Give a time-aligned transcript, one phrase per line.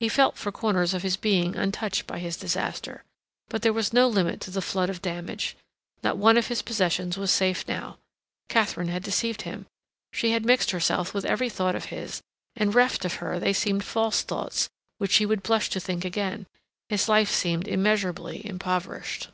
[0.00, 3.04] He felt for corners of his being untouched by his disaster;
[3.48, 5.54] but there was no limit to the flood of damage;
[6.02, 7.98] not one of his possessions was safe now.
[8.48, 9.66] Katharine had deceived him;
[10.12, 12.22] she had mixed herself with every thought of his,
[12.56, 16.46] and reft of her they seemed false thoughts which he would blush to think again.
[16.88, 19.28] His life seemed immeasurably impoverished.